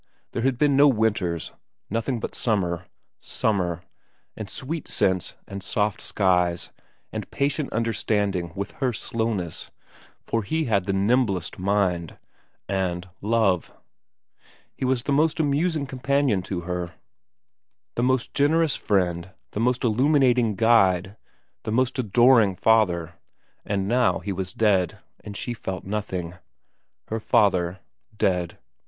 There 0.31 0.41
had 0.41 0.57
been 0.57 0.75
no 0.75 0.87
winters; 0.87 1.51
nothing 1.87 2.19
but 2.19 2.33
summer, 2.33 2.87
summer, 3.19 3.83
and 4.35 4.49
sweet 4.49 4.87
scents 4.87 5.35
and 5.47 5.61
soft 5.61 6.01
skies, 6.01 6.71
and 7.11 7.29
patient 7.29 7.71
understanding 7.71 8.51
with 8.55 8.71
her 8.81 8.93
slowness 8.93 9.69
for 10.23 10.41
he 10.41 10.61
i 10.61 10.65
VERA 10.65 10.69
3 10.69 10.69
had 10.71 10.85
the 10.85 10.93
nimblest 10.93 11.59
mind 11.59 12.17
and 12.67 13.07
love. 13.21 13.71
He 14.75 14.85
was 14.85 15.03
the 15.03 15.11
most 15.11 15.39
amusing 15.39 15.85
companion 15.85 16.41
to 16.49 16.61
her, 16.61 16.95
the 17.93 18.01
most 18.01 18.33
generous 18.33 18.75
friend, 18.75 19.29
the 19.51 19.59
most 19.59 19.83
illuminating 19.83 20.55
guide, 20.55 21.15
the 21.61 21.71
most 21.71 21.99
adoring 21.99 22.55
father; 22.55 23.19
and 23.63 23.87
now 23.87 24.17
he 24.17 24.31
was 24.33 24.51
dead, 24.51 24.97
and 25.23 25.37
she 25.37 25.53
felt 25.53 25.83
nothing. 25.83 26.39
Her 27.09 27.19
father. 27.19 27.81
Dead. 28.17 28.57